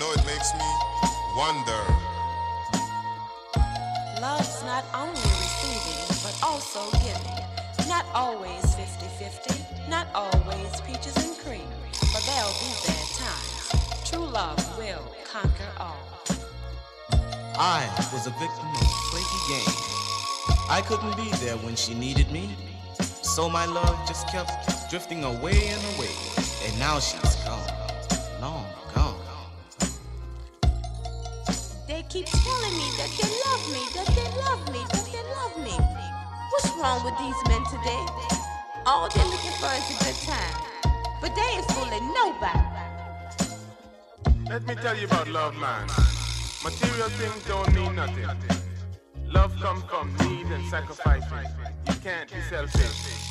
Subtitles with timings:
[0.00, 0.64] know it makes me
[1.36, 1.80] wonder.
[4.18, 7.44] Love's not only receiving, but also giving.
[7.86, 11.68] Not always 50 50, not always peaches and cream,
[12.14, 14.08] but there'll be bad times.
[14.08, 16.08] True love will conquer all.
[17.58, 19.76] I was a victim of a flaky game.
[20.70, 22.56] I couldn't be there when she needed me,
[23.20, 24.50] so my love just kept
[24.88, 26.14] drifting away and away.
[26.64, 27.29] And now she's
[32.98, 35.76] that they love me, that they love me, that they love me.
[36.50, 38.02] What's wrong with these men today?
[38.86, 40.54] All they're looking for is a good time,
[41.20, 42.60] but they ain't fooling nobody.
[44.48, 45.86] Let me tell you about love, man.
[46.64, 48.28] Material things don't mean nothing.
[49.32, 51.46] Love comes from need and sacrificing.
[51.86, 53.29] You can't be selfish.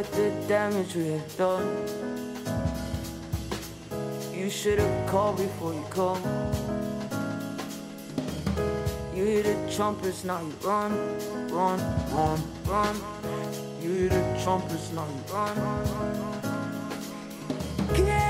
[0.00, 1.66] at the damage we have done.
[4.32, 6.22] You should have called before you come.
[9.14, 10.92] You hear the trumpets, now you run,
[11.50, 11.78] run,
[12.16, 12.96] run, run.
[13.82, 15.56] You hear the trumpets, now you run.
[15.66, 15.84] run.
[18.06, 18.29] Yeah.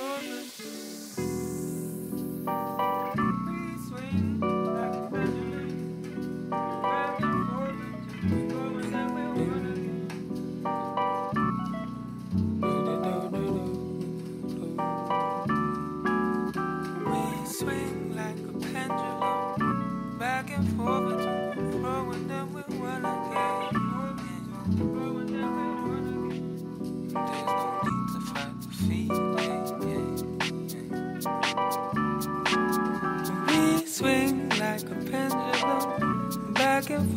[0.00, 0.97] Oh,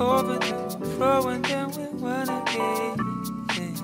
[0.01, 2.97] Open the floor and then we run again.
[3.55, 3.77] And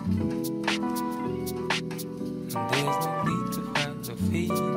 [2.72, 4.77] there's no need to find the feeling.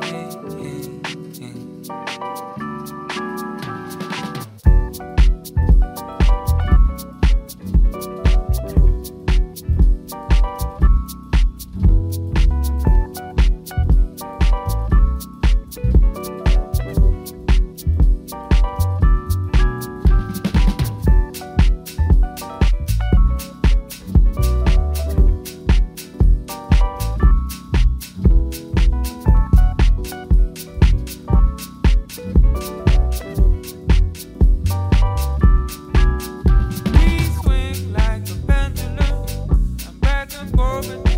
[40.81, 41.10] moment.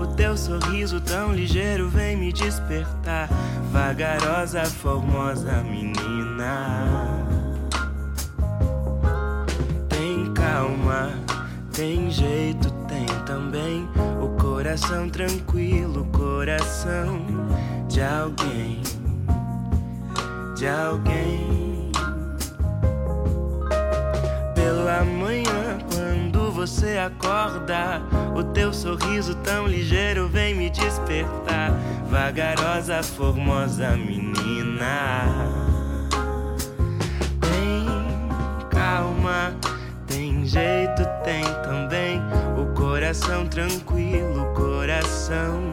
[0.00, 3.28] O teu sorriso tão ligeiro vem me despertar.
[3.70, 6.86] Vagarosa, formosa menina.
[9.88, 11.10] Tem calma,
[11.72, 13.88] tem jeito, tem também
[14.20, 17.20] o coração tranquilo, coração
[17.88, 18.82] de alguém,
[20.56, 21.11] de alguém.
[32.12, 35.28] Vagarosa, formosa menina.
[37.40, 39.54] Tem calma,
[40.06, 42.20] tem jeito, tem também
[42.58, 45.72] o coração tranquilo, coração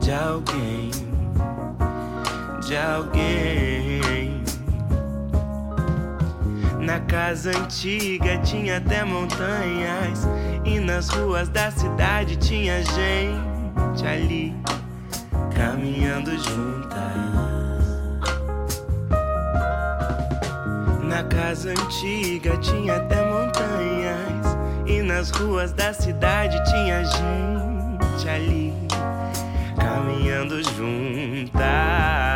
[0.00, 0.90] de alguém,
[2.66, 4.42] de alguém.
[6.80, 10.26] Na casa antiga tinha até montanhas,
[10.64, 14.56] e nas ruas da cidade tinha gente ali
[15.58, 16.98] caminhando juntas.
[21.02, 24.56] Na casa antiga tinha até montanhas,
[24.86, 28.72] e nas ruas da cidade tinha gente ali
[29.76, 32.27] caminhando juntas.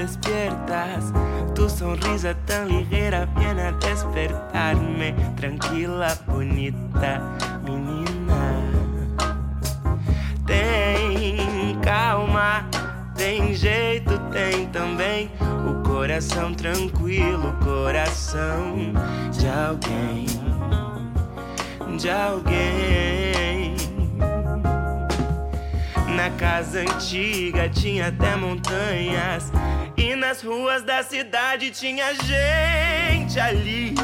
[0.00, 1.12] Despiertas,
[1.54, 5.14] tu sonrisa tan ligera viene a despertarme.
[5.36, 7.20] Tranquila, bonita
[7.62, 8.40] menina.
[10.46, 12.64] Tem calma,
[13.14, 15.30] tem jeito, tem também
[15.68, 18.76] o coração tranquilo, coração
[19.32, 20.26] de alguém,
[21.98, 23.76] de alguém.
[26.16, 29.52] Na casa antiga tinha até montanhas.
[30.10, 33.94] E nas ruas da cidade tinha gente ali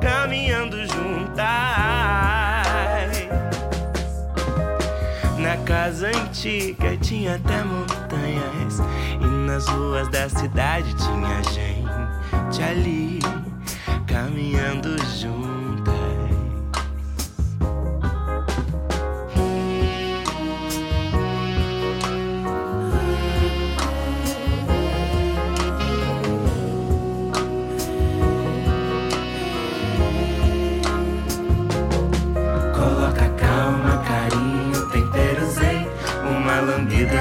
[0.00, 1.34] caminhando juntas.
[5.36, 8.78] Na casa antiga tinha até montanhas.
[9.20, 13.18] E nas ruas da cidade tinha gente ali
[14.06, 15.65] caminhando juntas.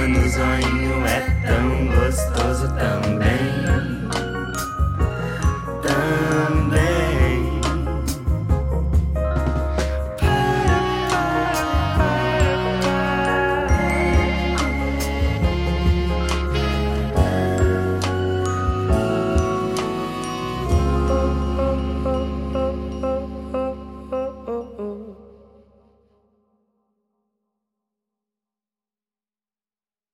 [0.08, 3.85] no zoinho é tão gostoso também.